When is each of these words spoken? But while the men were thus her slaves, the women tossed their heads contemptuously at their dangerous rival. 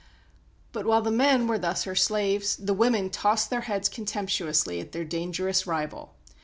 But 0.71 0.87
while 0.87 1.03
the 1.03 1.11
men 1.11 1.45
were 1.45 1.59
thus 1.59 1.83
her 1.83 1.93
slaves, 1.93 2.55
the 2.55 2.73
women 2.73 3.11
tossed 3.11 3.51
their 3.51 3.61
heads 3.69 3.87
contemptuously 3.87 4.79
at 4.79 4.93
their 4.93 5.05
dangerous 5.05 5.67
rival. 5.67 6.15